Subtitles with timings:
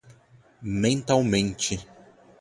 [0.81, 1.77] mentalmente